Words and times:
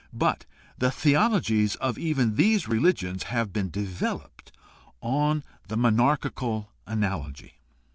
But 0.17 0.47
the 0.79 0.89
theologies 0.89 1.75
of 1.75 1.99
even 1.99 2.33
these 2.33 2.67
religions 2.67 3.25
have 3.29 3.53
been 3.53 3.69
developed 3.69 4.51
on 4.99 5.43
the 5.67 5.77
monarchical 5.77 6.71
analogy. 6.87 7.59